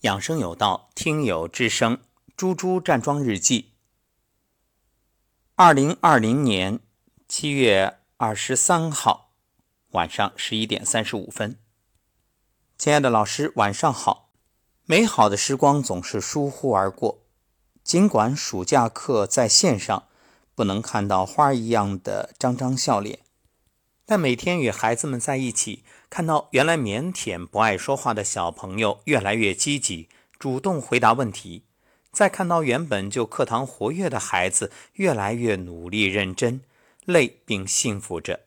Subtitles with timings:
[0.00, 1.98] 养生有道，听友之声，
[2.34, 3.72] 猪猪站桩日记。
[5.56, 6.80] 二零二零年
[7.28, 9.32] 七月二十三号
[9.90, 11.58] 晚上十一点三十五分，
[12.78, 14.30] 亲爱的老师，晚上好。
[14.86, 17.20] 美好的时光总是疏忽而过，
[17.84, 20.08] 尽管暑假课在线上，
[20.54, 23.18] 不能看到花一样的张张笑脸，
[24.06, 25.84] 但每天与孩子们在一起。
[26.10, 30.08] 看到原来腼腆不爱说话的小朋友越来越积极，
[30.40, 31.62] 主动回答问题；
[32.10, 36.62] 再看到原本就课堂活跃的孩子越来越努力认真，
[37.04, 38.40] 累并幸福着。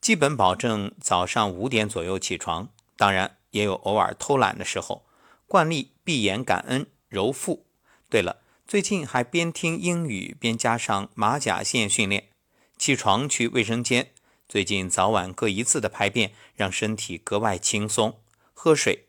[0.00, 5.02] 基本保证早上五点左右起床，当然也有偶尔偷懒的时候。
[5.48, 7.66] 惯例闭眼感恩揉腹。
[8.08, 8.36] 对了，
[8.68, 12.28] 最近还边听英语边加上马甲线训练。
[12.78, 14.12] 起床去卫生间。
[14.50, 18.20] 最近早晚各一次的排便，让身体格外轻松。
[18.52, 19.04] 喝水，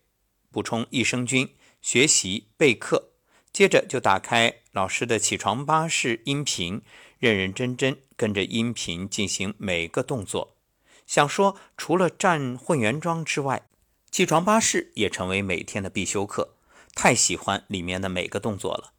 [0.52, 3.10] 补充益生菌，学习备课，
[3.52, 6.84] 接着就打开老师的起床巴士音频，
[7.18, 10.58] 认认真真跟着音频进行每个动作。
[11.08, 13.68] 想说，除了站混元桩之外，
[14.12, 16.54] 起床巴士也成为每天的必修课。
[16.94, 18.94] 太喜欢里面的每个动作了。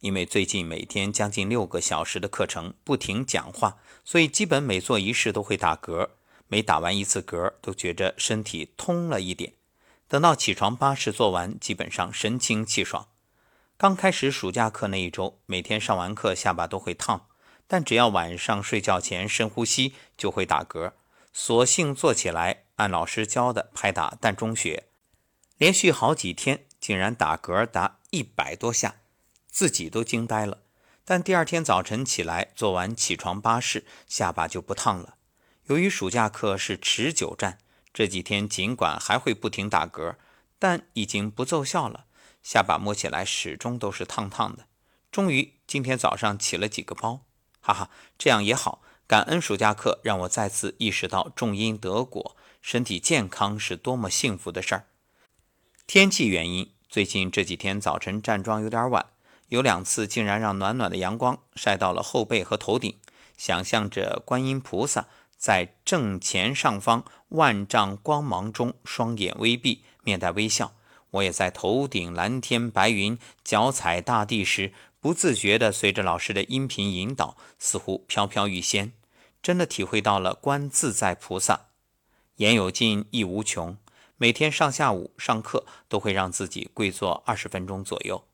[0.00, 6.10] 因为最近每天将近六个小时的课程，不停讲话，所以基本每做一式都会打嗝。
[6.46, 9.54] 每打完一次嗝，都觉着身体通了一点。
[10.06, 13.08] 等到起床巴士做完，基本上神清气爽。
[13.76, 17.26] 刚开始暑假课那一周，每天上完课下巴都会烫，
[17.66, 20.92] 但只要晚上睡觉前深呼吸，就会打嗝。
[21.32, 24.84] 索性坐起来，按老师教的拍打膻中穴，
[25.58, 28.96] 连续好几天，竟然打嗝达一百多下。
[29.58, 30.58] 自己都惊呆了，
[31.04, 35.16] 但第二天早晨起来做完起床巴士，下巴就不烫了。
[35.64, 37.58] 由于暑假课是持久战，
[37.92, 40.14] 这几天尽管还会不停打嗝，
[40.60, 42.04] 但已经不奏效了。
[42.40, 44.68] 下巴摸起来始终都是烫烫的。
[45.10, 47.22] 终于今天早上起了几个包，
[47.60, 48.80] 哈哈，这样也好。
[49.08, 54.86] 感恩暑假课让我再次意识到种因得果，身体健康是多么幸福的事儿。
[55.88, 59.04] 天气原因，最近这几天早晨站桩有点晚。
[59.48, 62.96] 有两次竟然让暖暖的阳光晒到了后背和头顶，
[63.36, 70.74] 想象着观音菩萨在正前上方万丈光芒中，双眼微闭，面带微笑。
[71.12, 78.92] 我也在头顶蓝天白云、脚踩大地时，不自觉地随着老师的音频引导，似乎飘飘欲仙，
[79.42, 81.68] 真的体会到了观自在菩萨。
[82.36, 83.78] 言有尽，意无穷。
[84.18, 88.27] 每天上下午上课都会让自己跪坐二十分钟左右。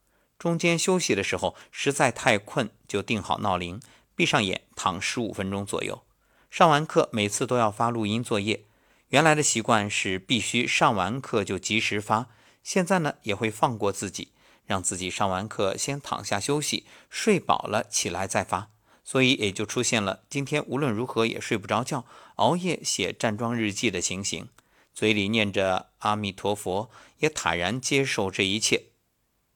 [0.45, 3.81] 中间休息的时候实在太困，就定好闹铃，
[4.15, 6.03] 闭上眼躺十五分钟左右。
[6.51, 8.67] 上完课每次都要发录音作业。
[9.09, 12.29] 原来的习惯是必须上完课就及时发，
[12.63, 14.33] 现在呢也会放过自己，
[14.67, 18.69] 让自己上完课先躺下休息，睡饱了起来再发。
[19.03, 22.05] 所以也就出现了今天无论如何也睡不着觉，
[22.35, 24.51] 熬夜写站桩日记的情形。
[24.93, 26.91] 嘴里念着阿弥陀佛，
[27.21, 28.83] 也坦然接受这一切。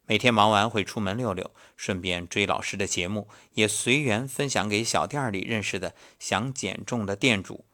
[0.09, 7.67] 每天忙完会出门溜溜，顺便追老师的节目，也随缘分享给小店里认识的想减重的店主，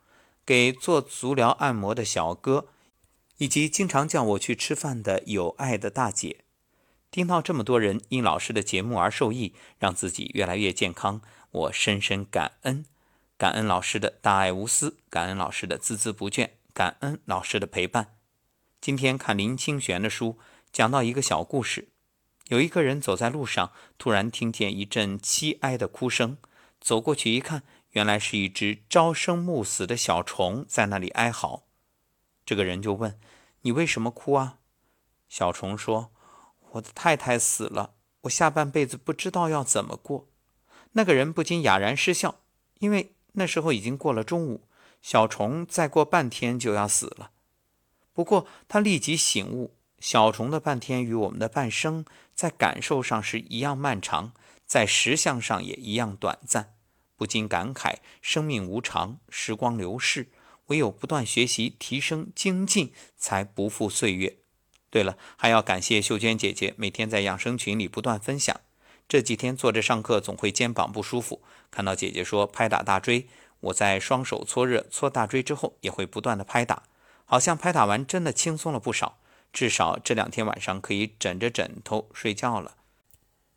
[0.45, 2.67] 给做足疗按摩的小哥，
[3.39, 6.39] 以及经常叫我去吃饭的有爱的大姐。
[7.13, 11.21] 听到这么多人因老师的节目而受益，让自己越来越健康，
[11.53, 12.85] 我深深感恩，
[13.39, 18.17] 感恩老师的大爱无私，感恩老师的孜孜不倦，感恩老师的陪伴。
[18.81, 20.37] 今天看林清玄的书，
[20.73, 21.94] 讲到一个小故事。
[22.49, 26.37] 有一个人走在路上，突然听见一阵凄哀的哭声。
[26.79, 27.63] 走过去一看，
[27.93, 31.63] 原来是一只朝生暮死的小虫在那里哀嚎。
[32.45, 33.19] 这个人就问
[33.63, 34.59] ：“你为什么哭啊？”
[35.31, 36.13] 小虫说
[36.73, 40.29] ：“我的太太死了，我下半辈子不知道要怎么过。”
[40.93, 42.41] 那个人不禁哑然失笑，
[42.81, 44.69] 因为那时候已经过了中午，
[45.01, 47.31] 小虫再过半天就要死了。
[48.13, 49.74] 不过他立即醒悟。
[50.05, 52.05] 小虫的半天与我们的半生，
[52.35, 54.35] 在感受上是一样漫长，
[54.67, 56.75] 在实相上也一样短暂，
[57.17, 60.29] 不禁感慨生命无常，时光流逝，
[60.67, 64.37] 唯有不断学习、提升、精进，才不负岁月。
[64.91, 68.61] 对了，还要感谢秀娟姐姐，每天在养生群里不断分享。
[69.09, 71.41] 这几天坐着上课，总会肩膀不舒服，
[71.71, 73.27] 看到姐姐说拍打大椎，
[73.61, 76.83] 我在双手搓热搓大椎之后，也会不断的拍打，
[77.25, 79.17] 好像拍打完真的轻松了不少。
[79.55, 82.77] 至少这两天晚上可以枕着枕头睡觉了。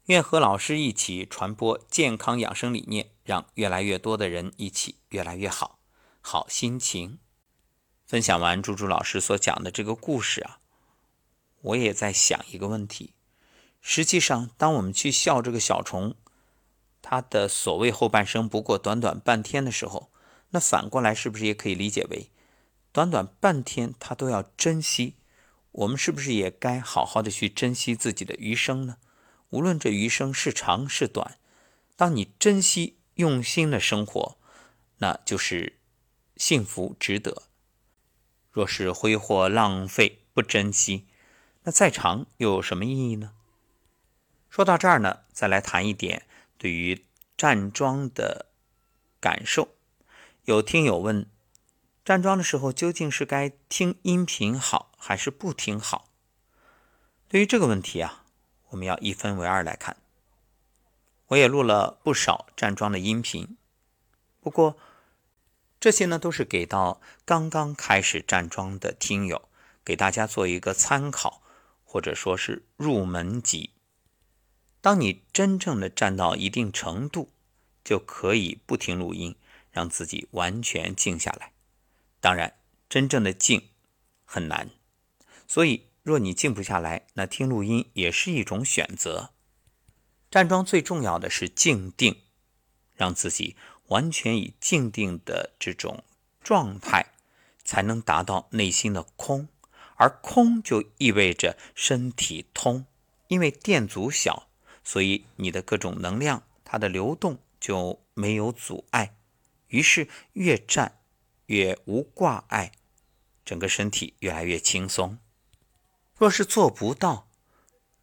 [0.06, 5.80] 愿和老师一起传播健康养生理念，让越来越多的人一起越来越好。
[6.22, 7.18] 好心情。
[8.06, 10.60] 分享完猪猪老师所讲的这个故事啊，
[11.62, 13.14] 我也在想一个问题：
[13.82, 16.16] 实际上，当我们去笑这个小虫，
[17.02, 20.12] 它的所谓后半生不过短短半天的时候，
[20.52, 22.30] 那反过来是不是也可以理解为，
[22.94, 25.16] 短短半天它都要珍惜？
[25.78, 28.98] 我们是不是也该好好的去珍惜自己的余生呢？
[29.50, 31.38] 无论这余生是长是短，
[31.96, 34.38] 当你珍惜、用心的生活，
[34.98, 35.78] 那就是
[36.36, 37.44] 幸福、值得。
[38.52, 41.06] 若是挥霍、浪费、不珍惜，
[41.62, 43.34] 那再长又有什么意义呢？
[44.50, 46.26] 说到这儿呢，再来谈一点
[46.58, 47.06] 对于
[47.38, 48.48] 站桩的
[49.20, 49.76] 感受。
[50.46, 51.30] 有听友问：
[52.04, 56.10] 站桩的时候究竟是该听音频好，还是不听好？
[57.30, 58.26] 对于这个问题啊，
[58.72, 59.96] 我们要一分为二来看。
[61.28, 63.56] 我也录了不少站桩的音频，
[64.42, 64.78] 不过
[65.80, 69.48] 这些呢都是给到刚刚开始站桩的听友，
[69.86, 71.42] 给大家做一个参考，
[71.86, 73.72] 或者说是入门级。
[74.82, 77.32] 当你真正的站到一定程度，
[77.82, 79.38] 就可以不听录音，
[79.72, 81.54] 让自己完全静下来。
[82.20, 82.58] 当然，
[82.90, 83.70] 真正的静
[84.26, 84.70] 很难，
[85.48, 89.32] 所以若你静不下来，那听录音也是一种选择。
[90.30, 92.22] 站桩最重要的是静定，
[92.94, 93.56] 让自己
[93.88, 96.04] 完全以静定的这种
[96.44, 97.14] 状态，
[97.64, 99.48] 才能达到内心的空，
[99.96, 102.86] 而空就意味着身体通，
[103.30, 104.48] 因为电阻小。
[104.84, 109.16] 所以你的各种能量，它的流动就没有阻碍，
[109.68, 111.00] 于是越站
[111.48, 112.72] 越无挂碍，
[113.44, 115.18] 整个身体越来越轻松。
[116.18, 117.30] 若是做不到，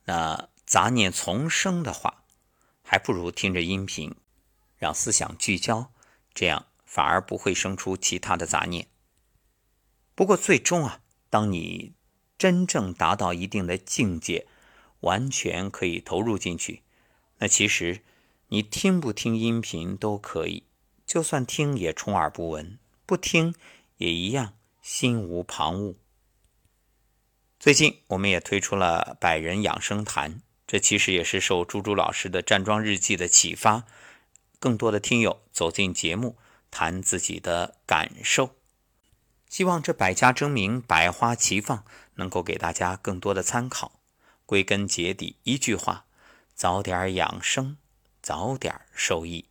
[0.05, 2.25] 那杂念丛生的话，
[2.83, 4.15] 还不如听着音频，
[4.77, 5.93] 让思想聚焦，
[6.33, 8.89] 这样反而不会生出其他的杂念。
[10.15, 11.95] 不过最终啊，当你
[12.39, 14.47] 真正达到一定的境界。
[15.01, 16.83] 完全可以投入进去，
[17.37, 18.03] 那其实
[18.49, 20.65] 你听不听音频都可以，
[21.05, 23.55] 就算听也充耳不闻，不听
[23.99, 25.97] 也一样心无旁骛。
[27.65, 33.85] 最近我们也推出了百人养生谈，这其实也是受猪猪老师的站桩日记的启发，
[34.59, 36.37] 更多的听友走进节目
[36.71, 38.55] 谈自己的感受，
[39.49, 43.93] 希望这百家争鸣、百花齐放，能够给大家更多的参考。
[44.45, 46.05] 归根结底，一句话：
[46.55, 47.79] 早点养生，
[48.21, 49.47] 早点受益。